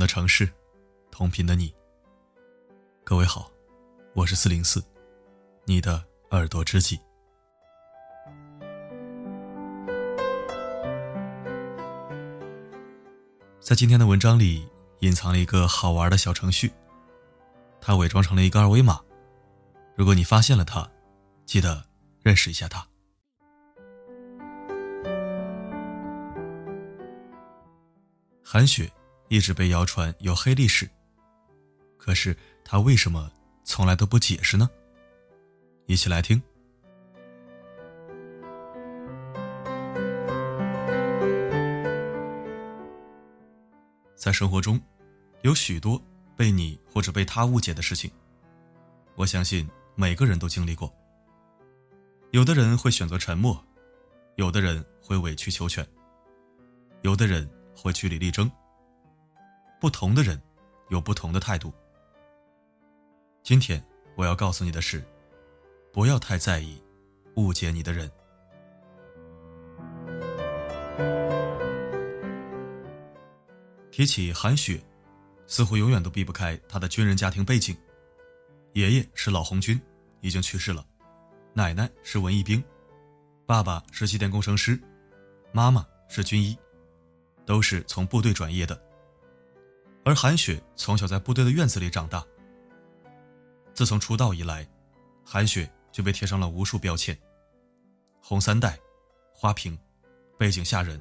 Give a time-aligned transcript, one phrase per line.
[0.00, 0.50] 的城市，
[1.10, 1.72] 同频的你。
[3.04, 3.50] 各位好，
[4.14, 4.82] 我是四零四，
[5.66, 6.98] 你的耳朵知己。
[13.60, 14.66] 在今天的文章里，
[15.00, 16.72] 隐藏了一个好玩的小程序，
[17.78, 18.98] 它伪装成了一个二维码。
[19.94, 20.90] 如果你发现了它，
[21.44, 21.84] 记得
[22.22, 22.84] 认识一下它。
[28.42, 28.90] 韩雪
[29.30, 30.90] 一直被谣传有黑历史，
[31.96, 33.30] 可是他为什么
[33.62, 34.68] 从来都不解释呢？
[35.86, 36.42] 一起来听。
[44.16, 44.80] 在生活中，
[45.42, 46.02] 有许多
[46.36, 48.10] 被你或者被他误解的事情，
[49.14, 50.92] 我相信每个人都经历过。
[52.32, 53.64] 有的人会选择沉默，
[54.34, 55.86] 有的人会委曲求全，
[57.02, 57.48] 有的人。
[57.72, 58.50] 会据理力争。
[59.80, 60.38] 不同的人
[60.90, 61.72] 有不同的态度。
[63.42, 63.82] 今天
[64.14, 65.02] 我要告诉你的是，
[65.90, 66.78] 不要太在意
[67.36, 68.10] 误解你的人。
[73.90, 74.78] 提起韩雪，
[75.46, 77.74] 似乎永远都避不开她的军人家庭背景。
[78.74, 79.80] 爷爷是老红军，
[80.20, 80.84] 已经去世了；
[81.54, 82.62] 奶奶是文艺兵，
[83.46, 84.78] 爸爸是机电工程师，
[85.52, 86.54] 妈妈是军医。
[87.46, 88.80] 都是从部队转业的，
[90.04, 92.24] 而韩雪从小在部队的院子里长大。
[93.74, 94.68] 自从出道以来，
[95.24, 97.18] 韩雪就被贴上了无数标签：
[98.20, 98.78] 红三代、
[99.32, 99.78] 花瓶、
[100.38, 101.00] 背景吓人。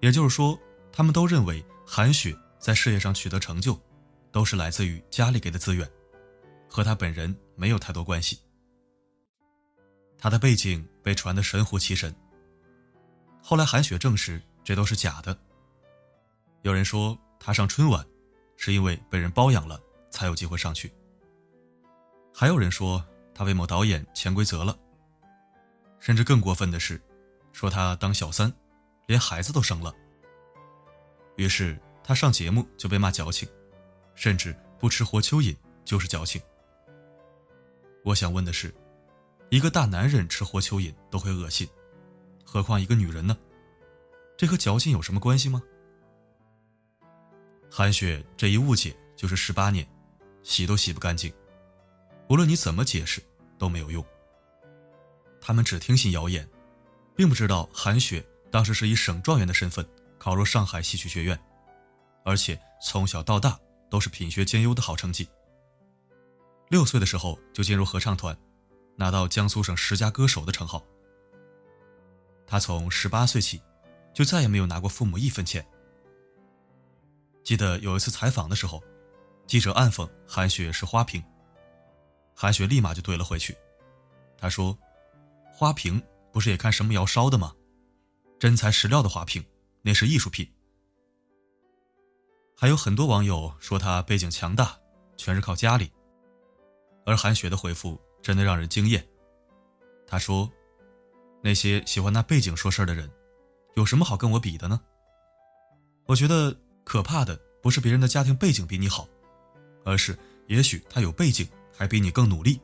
[0.00, 0.58] 也就是说，
[0.92, 3.78] 他们都认为韩雪在事业上取得成就，
[4.30, 5.90] 都是来自于家里给的资源，
[6.68, 8.38] 和她本人没有太多关系。
[10.18, 12.14] 她的背景被传得神乎其神。
[13.42, 14.40] 后来韩雪证实。
[14.66, 15.36] 这都是假的。
[16.62, 17.14] 有人说
[17.46, 18.02] 他上春晚，
[18.56, 19.78] 是因为被人包养了
[20.10, 20.90] 才有机会上去。
[22.32, 24.74] 还有人说他被某导演潜规则了。
[26.00, 26.98] 甚至更过分的是，
[27.52, 28.50] 说他当小三，
[29.06, 29.94] 连孩子都生了。
[31.36, 33.46] 于是他上节目就被骂矫情，
[34.14, 35.54] 甚至不吃活蚯蚓
[35.84, 36.40] 就是矫情。
[38.04, 38.74] 我想问的是，
[39.50, 41.68] 一个大男人吃活蚯蚓都会恶心，
[42.42, 43.36] 何况一个女人呢？
[44.34, 45.62] 这和矫情有什么关系吗？
[47.76, 49.84] 韩雪这一误解就是十八年，
[50.44, 51.34] 洗都洗不干净。
[52.28, 53.20] 无论你怎么解释
[53.58, 54.06] 都没有用。
[55.40, 56.48] 他们只听信谣言，
[57.16, 59.84] 并不知道韩雪当时是以省状元的身份
[60.20, 61.36] 考入上海戏曲学院，
[62.24, 63.58] 而且从小到大
[63.90, 65.28] 都是品学兼优的好成绩。
[66.68, 68.38] 六岁的时候就进入合唱团，
[68.94, 70.80] 拿到江苏省十佳歌手的称号。
[72.46, 73.60] 他从十八岁起。
[74.14, 75.66] 就再也没有拿过父母一分钱。
[77.44, 78.82] 记得有一次采访的时候，
[79.46, 81.22] 记者暗讽韩雪是花瓶，
[82.34, 83.54] 韩雪立马就怼了回去。
[84.38, 84.76] 他说
[85.52, 86.02] ：“花瓶
[86.32, 87.54] 不是也看什么窑烧的吗？
[88.38, 89.44] 真材实料的花瓶，
[89.82, 90.50] 那是艺术品。”
[92.56, 94.78] 还有很多网友说他背景强大，
[95.18, 95.92] 全是靠家里。
[97.04, 99.06] 而韩雪的回复真的让人惊艳。
[100.06, 100.50] 他说
[101.44, 103.10] ：“那些喜欢拿背景说事儿的人。”
[103.76, 104.80] 有什么好跟我比的呢？
[106.06, 109.08] 我觉得可怕的不是别人的家庭背景比你好，
[109.84, 112.60] 而是也许他有背景还比你更努力。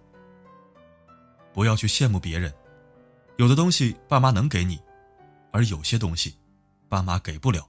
[1.52, 2.52] 不要去羡慕别人，
[3.38, 4.80] 有的东西爸妈能给你，
[5.50, 6.36] 而有些东西
[6.88, 7.68] 爸妈给不了。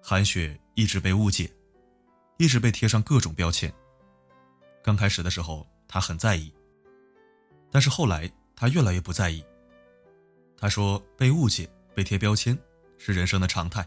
[0.00, 1.50] 韩雪一直被误解，
[2.38, 3.72] 一直被贴上各种标签。
[4.82, 6.52] 刚开始的时候，她很在意，
[7.70, 9.44] 但是后来她越来越不在意。
[10.56, 12.58] 他说：“被误解、被贴标签
[12.96, 13.86] 是人生的常态，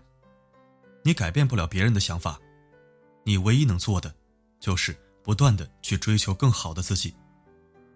[1.03, 2.39] 你改变不了别人的想法，
[3.23, 4.13] 你唯一能做的，
[4.59, 7.15] 就是不断的去追求更好的自己，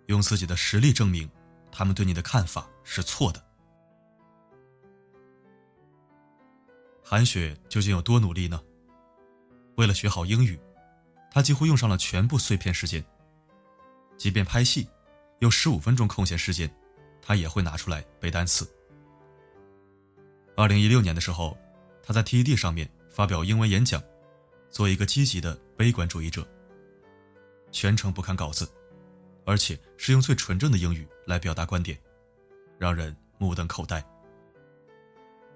[0.07, 1.29] 用自己的实力证明，
[1.71, 3.44] 他们对你的看法是错的。”
[7.03, 8.62] 韩雪究竟有多努力呢？
[9.75, 10.57] 为了学好英语，
[11.30, 13.04] 她几乎用上了全部碎片时间。
[14.18, 14.88] 即便拍戏，
[15.39, 16.71] 有十五分钟空闲时间。
[17.24, 18.68] 他也会拿出来背单词。
[20.57, 21.56] 二零一六年的时候，
[22.03, 24.01] 他在 TED 上面发表英文演讲，
[24.69, 26.48] 做一个积极的悲观主义者，
[27.71, 28.69] 全程不看稿子，
[29.45, 31.98] 而且是用最纯正的英语来表达观点，
[32.77, 34.03] 让人目瞪口呆。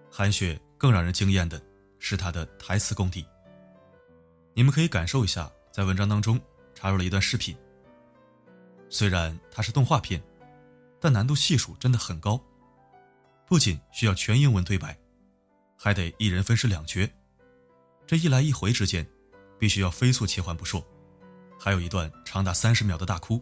[0.09, 1.61] 韩雪更让人惊艳的
[1.99, 3.25] 是她的台词功底。
[4.53, 6.39] 你们可以感受一下，在文章当中
[6.73, 7.55] 插入了一段视频，
[8.89, 10.21] 虽然它是动画片。
[10.97, 12.41] 但难度系数真的很高，
[13.45, 14.97] 不仅需要全英文对白，
[15.85, 17.07] 还得一人分饰两角，
[18.07, 19.05] 这一来一回之间，
[19.59, 20.83] 必须要飞速切换不说，
[21.59, 23.39] 还有一段长达三十秒的大哭。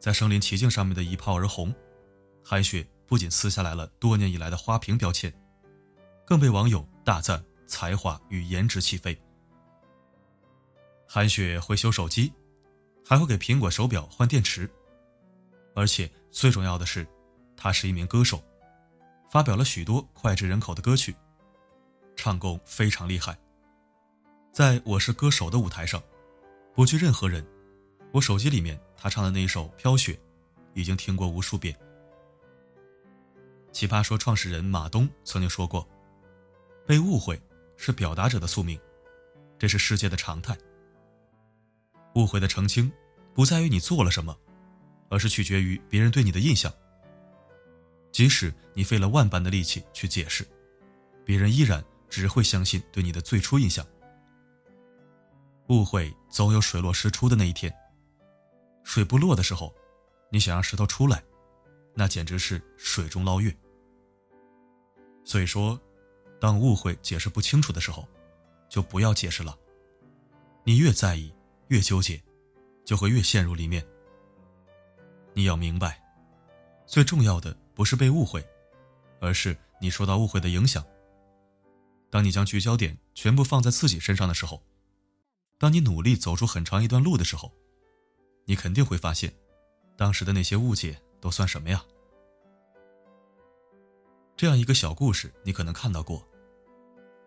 [0.00, 1.70] 在身临其境上面的一炮而红，
[2.42, 5.30] 韩雪不仅撕下来了多年以来的花瓶标签，
[6.24, 9.20] 更被网友大赞才华与颜值起飞。
[11.06, 12.32] 韩雪会修手机，
[13.04, 14.66] 还会给苹果手表换电池，
[15.74, 17.06] 而且最重要的是，
[17.54, 18.42] 她是一名歌手，
[19.28, 21.14] 发表了许多脍炙人口的歌曲，
[22.14, 23.36] 唱功非常厉害。
[24.52, 26.02] 在我是歌手的舞台上，
[26.74, 27.46] 不惧任何人。
[28.12, 30.12] 我手机里面他唱的那一首《飘雪》，
[30.74, 31.76] 已经听过无数遍。
[33.72, 35.86] 奇葩说创始人马东曾经说过
[36.86, 37.38] ：“被误会
[37.76, 38.80] 是表达者的宿命，
[39.58, 40.56] 这是世界的常态。”
[42.14, 42.90] 误会的澄清，
[43.34, 44.34] 不在于你做了什么，
[45.10, 46.72] 而是取决于别人对你的印象。
[48.16, 50.42] 即使你费了万般的力气去解释，
[51.22, 53.86] 别人依然只会相信对你的最初印象。
[55.68, 57.70] 误会总有水落石出的那一天。
[58.84, 59.70] 水不落的时候，
[60.32, 61.22] 你想让石头出来，
[61.94, 63.54] 那简直是水中捞月。
[65.22, 65.78] 所以说，
[66.40, 68.08] 当误会解释不清楚的时候，
[68.66, 69.54] 就不要解释了。
[70.64, 71.30] 你越在意。
[71.68, 72.18] 越纠结，
[72.82, 73.86] 就会越陷入里面。
[75.34, 76.02] 你要明白，
[76.86, 78.44] 最重要的不是被误会，
[79.20, 80.84] 而是你受到误会的影响。
[82.10, 84.60] 当你将聚焦点全部放在自己身上的时候，
[85.58, 87.52] 当你努力走出很长一段路的时候，
[88.46, 89.32] 你肯定会发现，
[89.96, 91.84] 当时的那些误解都算什么呀？
[94.36, 96.26] 这样一个小故事，你可能看到过：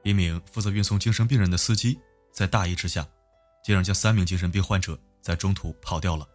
[0.04, 2.00] 一名负责运送精神病人的司机，
[2.34, 3.08] 在大意之下。
[3.62, 6.26] 竟然将三名精神病患者在中途跑掉了。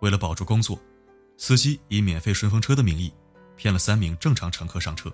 [0.00, 0.78] 为了保住工作，
[1.40, 3.10] 司机以免费顺风车的名义，
[3.56, 5.10] 骗了三名正常乘客上车，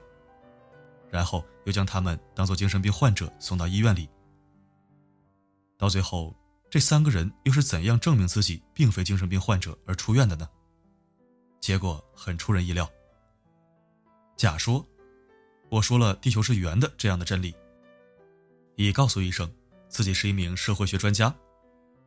[1.09, 4.09] 然后又将他们当做精神病患者送到医院里。
[5.79, 6.35] 到最后，
[6.69, 10.49] 这三个人又是怎样证明自己并非精神病患者而出院的呢？
[11.61, 12.91] 结果很出人意料。
[14.37, 14.85] 甲说
[15.71, 17.55] ：“我说了地球是圆的这样的真理。”
[18.75, 19.49] 乙告诉医生。
[19.89, 21.33] 自己是一名社会学专家，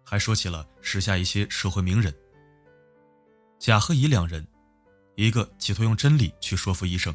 [0.04, 2.14] 还说起了时下一些社会名人。
[3.60, 4.48] 甲和乙两人，
[5.16, 7.14] 一个企图用真理去说服医生，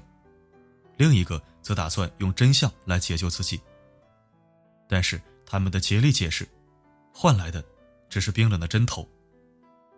[0.98, 3.58] 另一个则打算用真相来解救自己。
[4.86, 6.46] 但是他们的竭力解释，
[7.14, 7.64] 换来的
[8.10, 9.08] 只是冰冷的针头，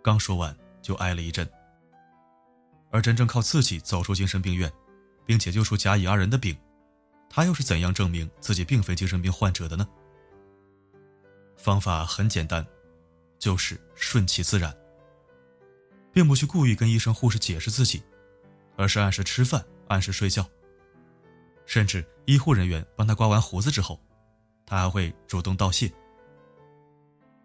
[0.04, 1.46] 刚说完就挨了一针。
[2.92, 4.72] 而真正靠自己走出精神病院，
[5.26, 6.56] 并解救出甲乙二人的丙，
[7.28, 9.86] 他又是怎样证明自己并非精神病患者的呢？
[11.56, 12.64] 方法很简单，
[13.36, 14.72] 就是顺其自然，
[16.16, 18.02] 并不去故意跟医生、护士解释自己，
[18.74, 20.48] 而是按时吃饭、按时睡觉。
[21.66, 24.00] 甚至医护人员帮他刮完胡子之后，
[24.64, 25.92] 他还会主动道谢。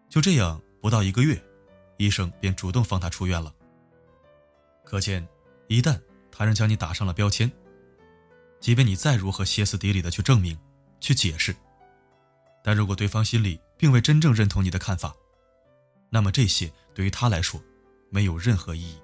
[0.08, 1.38] 就这样，不到一个月，
[1.98, 3.54] 医生便主动放他出院了。
[4.86, 5.28] 可见，
[5.68, 6.00] 一旦
[6.32, 7.52] 他人将你打上了标签，
[8.62, 10.58] 即便你再如何歇斯底里的去证明、
[11.02, 11.54] 去解释，
[12.64, 13.60] 但如果对方心里……
[13.78, 15.14] 并未真正认同你的看法，
[16.10, 17.62] 那么这些对于他来说
[18.12, 19.02] 没有任何意义。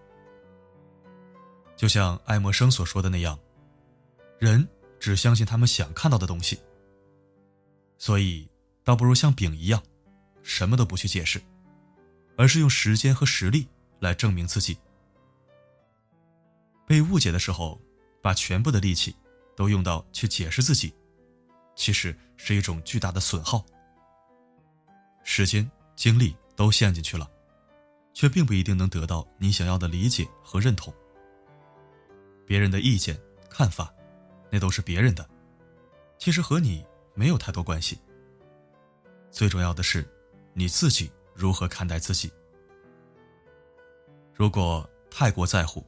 [1.75, 3.39] 就像爱默生所说的那样，
[4.37, 4.67] 人
[4.99, 6.59] 只相信他们想看到的东西。
[7.97, 8.47] 所以，
[8.83, 9.81] 倒不如像丙一样，
[10.43, 11.41] 什么都不去解释，
[12.37, 13.67] 而是用时间和实力
[13.99, 14.77] 来证明自己。
[16.85, 17.81] 被误解的时候，
[18.21, 19.15] 把全部的力气
[19.55, 20.93] 都用到去解释自己，
[21.75, 23.65] 其实是一种巨大的损耗。
[25.23, 27.29] 时间、精力都陷进去了，
[28.17, 30.91] 却并不一定能得到你想要的理解和认同。
[32.47, 33.15] 别人的意见、
[33.47, 33.93] 看法，
[34.49, 35.29] 那都是别人的，
[36.17, 36.83] 其实和你
[37.13, 37.99] 没有太多关系。
[39.29, 40.03] 最重要的是，
[40.53, 42.31] 你自己如何看待自己。
[44.33, 45.85] 如果太过在乎，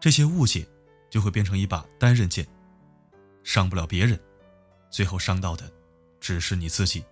[0.00, 0.66] 这些误解
[1.10, 2.48] 就会变成一把单刃剑，
[3.42, 4.18] 伤不了别人，
[4.88, 5.70] 最后伤到的
[6.18, 7.04] 只是你自己。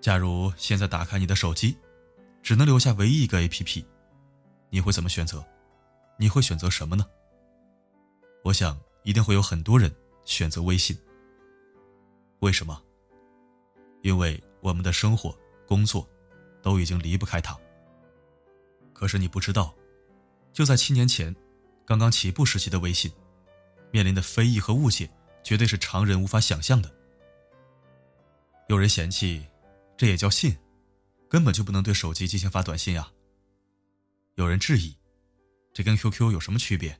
[0.00, 1.76] 假如现在打开你的手机，
[2.44, 3.82] 只能留下唯一一个 APP，
[4.68, 5.42] 你会怎么选择？
[6.18, 7.06] 你会选择什么呢？
[8.44, 9.90] 我想一定会有很多人
[10.26, 10.94] 选择微信。
[12.40, 12.78] 为什么？
[14.02, 15.34] 因为我们的生活、
[15.66, 16.06] 工作
[16.60, 17.58] 都已经离不开它。
[18.92, 19.74] 可是你不知道，
[20.52, 21.34] 就在七年前，
[21.86, 23.10] 刚刚起步时期的微信，
[23.90, 25.10] 面临的非议和误解，
[25.42, 26.94] 绝对是常人无法想象的。
[28.68, 29.46] 有人嫌弃。
[29.96, 30.54] 这也叫信，
[31.28, 33.10] 根本就不能对手机进行发短信呀。
[34.34, 34.96] 有人质疑，
[35.72, 36.98] 这跟 QQ 有什么区别？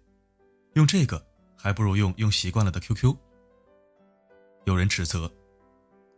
[0.75, 1.25] 用这个
[1.57, 3.14] 还不如用用习惯了的 QQ。
[4.64, 5.31] 有人指责，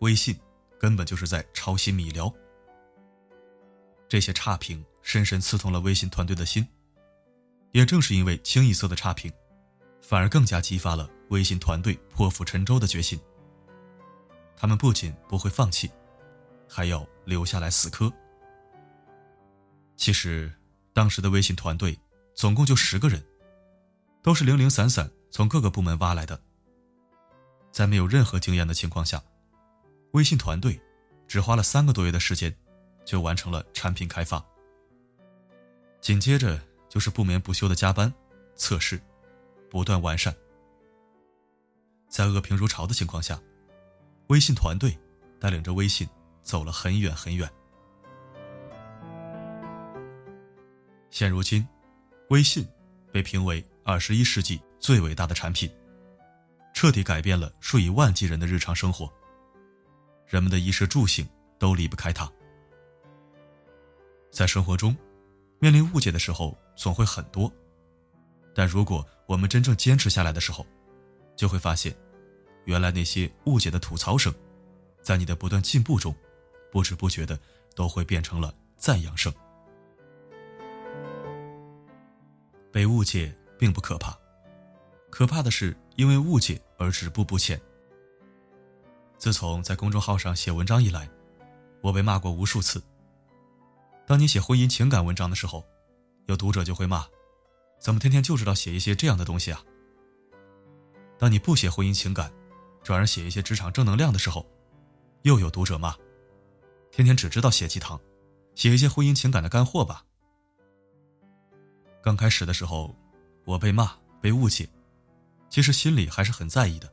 [0.01, 0.39] 微信
[0.79, 2.33] 根本就是在抄袭米聊。
[4.09, 6.67] 这些差评深深刺痛了微信团队的心。
[7.73, 9.31] 也正是因为清一色的差评，
[10.01, 13.21] 反而更加激发了微信团队破釜沉舟的决心。
[14.57, 15.91] 他们不仅不会放弃，
[16.69, 18.13] 还要留下来死磕。
[19.97, 20.53] 其实，
[20.93, 21.99] 当时的微信团队
[22.35, 23.23] 总共就十个人，
[24.23, 26.41] 都是零零散散从各个部门挖来的。
[27.73, 29.23] 在没有任何经验的情况下，
[30.13, 30.81] 微信团队
[31.27, 32.55] 只花了三个多月的时间，
[33.05, 34.45] 就完成了产品开发。
[36.01, 36.61] 紧接着。
[36.89, 38.11] 就是不眠不休的加班、
[38.55, 38.99] 测试、
[39.69, 40.35] 不断完善。
[42.09, 43.39] 在恶评如潮的情况下，
[44.29, 44.97] 微信团队
[45.39, 46.09] 带领着微信
[46.47, 47.47] 走了很远很远。
[51.11, 51.67] 现如今，
[52.31, 52.67] 微信
[53.13, 55.71] 被评为二十一世纪最伟大的产品，
[56.73, 59.13] 彻底改变了数以万计人的日常生活。
[60.27, 62.31] 人们的衣食住行都离不开它。
[64.31, 64.97] 在生活中，
[65.59, 66.57] 面临误解的时候。
[66.79, 67.51] 总会很多，
[68.55, 70.67] 但如果我们真正坚持下来的时候，
[71.35, 71.97] 就会发现，
[72.67, 74.31] 原来那些误解的吐槽声，
[75.01, 76.15] 在你的不断进步中，
[76.77, 77.41] 不知不觉的
[77.75, 79.33] 都会变成了赞扬声。
[82.71, 84.15] 被误解并不可怕，
[85.09, 87.59] 可怕的是因为误解而止步不前。
[89.17, 91.09] 自从在公众号上写文章以来，
[91.81, 92.83] 我被骂过无数次。
[94.07, 95.65] 当你写婚姻情感文章的时候。
[96.27, 97.07] 有读者就会骂
[97.79, 99.63] ：“怎么天天就知道写一些这样的东西啊？”
[101.17, 102.33] 当你不写婚姻情感，
[102.83, 104.45] 转而写一些职场正能量的时候，
[105.23, 105.95] 又有读者骂
[106.97, 108.01] ：“天天只知道写鸡汤，
[108.55, 110.03] 写一些婚姻情感的干货吧。”
[112.01, 112.97] 刚开始的时候，
[113.45, 114.67] 我被骂、被误解，
[115.51, 116.91] 其实心里还是很在意的。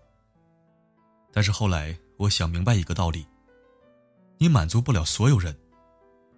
[1.32, 3.26] 但是后来我想明白一个道理：
[4.38, 5.58] 你满足不了所有人，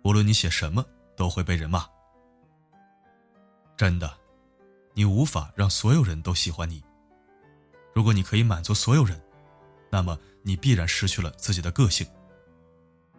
[0.03, 0.86] 无论你写什么，
[1.17, 1.88] 都会被人骂。
[3.75, 4.15] 真的，
[4.93, 6.84] 你无法让所有人都喜欢你。
[7.95, 9.19] 如果你可以满足所有人，
[9.89, 12.05] 那么你必然失去了自己的个性。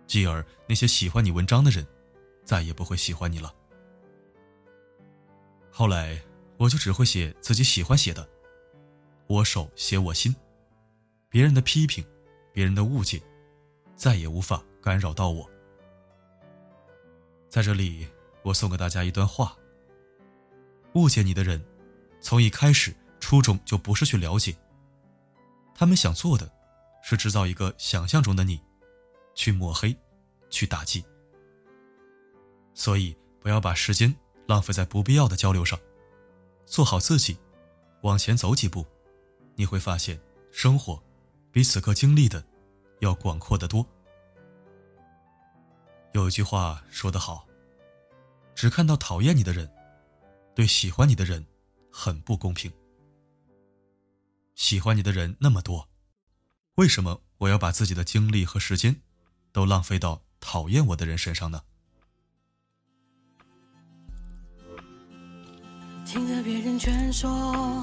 [0.07, 1.87] 继而，那些喜欢你文章的人，
[2.45, 3.53] 再也不会喜欢你了。
[5.71, 6.21] 后来，
[6.57, 8.27] 我就只会写自己喜欢写的，
[9.27, 10.35] 我手写我心。
[11.29, 12.05] 别人的批评，
[12.53, 13.21] 别人的误解，
[13.95, 15.51] 再也无法干扰到我。
[17.51, 18.07] 在这里，
[18.43, 19.57] 我送给大家一段话。
[20.95, 21.63] 误解你的人，
[22.21, 24.57] 从一开始初衷就不是去了解。
[25.75, 26.51] 他们想做的，
[27.03, 28.63] 是制造一个想象中的你，
[29.37, 29.97] 去抹黑，
[30.51, 31.05] 去打击。
[32.75, 34.13] 所以不要把时间
[34.49, 35.79] 浪费在不必要的交流上，
[36.67, 37.39] 做好自己，
[38.03, 38.85] 往前走几步，
[39.55, 41.01] 你会发现生活
[41.53, 42.45] 比此刻经历的
[42.99, 43.87] 要广阔的多。
[46.13, 47.47] 有一句话说得好，
[48.55, 49.71] 只看到讨厌你的人。
[50.55, 51.47] 对喜欢你的人，
[51.93, 52.73] 很不公平。
[54.55, 55.87] 喜欢你的人那么多，
[56.77, 59.03] 为什么我要把自己的精力和时间，
[59.57, 61.63] 都浪费到讨厌我的人身上呢？
[66.05, 67.83] 听着别人劝说，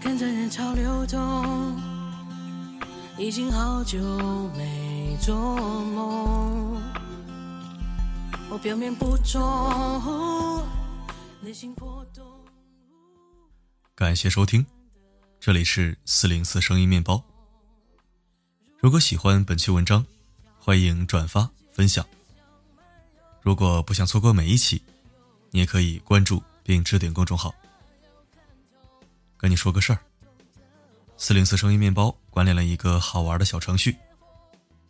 [0.00, 1.76] 跟着人潮流动，
[3.18, 3.98] 已经好久
[4.56, 5.34] 没做
[5.86, 6.80] 梦。
[8.48, 9.40] 我表面不忠。
[13.96, 14.64] 感谢收听，
[15.40, 17.24] 这里是四零四声音面包。
[18.78, 20.06] 如果喜欢本期文章，
[20.62, 22.06] 欢迎转发分享。
[23.40, 24.80] 如果不想错过每一期，
[25.50, 27.52] 你也可以关注并置顶公众号。
[29.38, 29.98] 跟你说个事儿，
[31.16, 33.96] 四零四声音面包关联了一个好玩的小程序，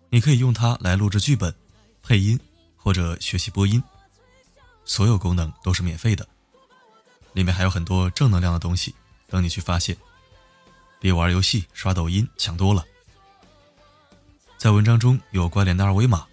[0.09, 1.55] 你可以用它来录制剧本、
[2.03, 2.39] 配音
[2.75, 3.81] 或者学习播音，
[4.85, 6.27] 所有功能都是免费的。
[7.33, 8.93] 里面还有很多正能量的东西
[9.29, 9.97] 等你去发现，
[10.99, 12.85] 比玩游戏、刷抖音强多了。
[14.61, 16.27] 在文章中有关联的二维码，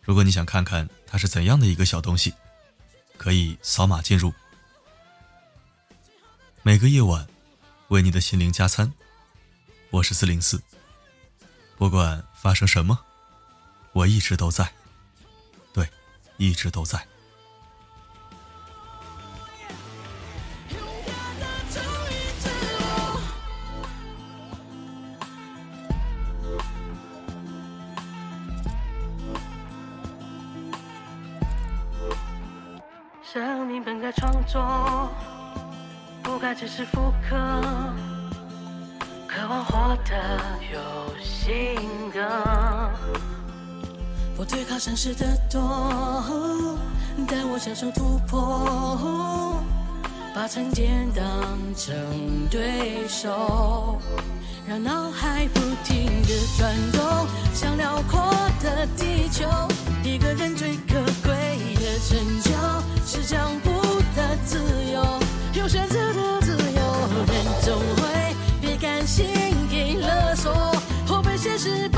[0.00, 2.32] 如果你想看看它是怎样的一个小东西，
[3.16, 4.32] 可以扫码进入。
[6.62, 7.26] 每个夜晚，
[7.88, 8.88] 为你的心灵加餐。
[9.90, 10.62] 我是四零四，
[11.76, 12.96] 不管发生什么，
[13.90, 14.72] 我一直都在，
[15.72, 15.90] 对，
[16.36, 17.04] 一直都在。
[34.12, 35.08] 创作，
[36.22, 37.36] 不该只是复刻。
[39.26, 40.40] 渴望活得
[40.72, 40.78] 有
[41.22, 41.74] 性
[42.12, 42.20] 格，
[44.36, 45.58] 不对抗现实的多，
[47.26, 49.62] 带我享受突破，
[50.34, 51.24] 把成见当
[51.74, 51.94] 成
[52.50, 53.98] 对手，
[54.68, 56.28] 让脑海不停的
[56.58, 59.48] 转动，像辽阔的地球，
[60.04, 62.50] 一个人最可贵的成就，
[63.06, 63.70] 是将不
[64.44, 64.58] 自
[64.92, 65.02] 由，
[65.54, 66.80] 有选择的自由，
[67.32, 69.24] 人总会被感情
[69.70, 70.52] 给勒索，
[71.06, 71.91] 或被现实。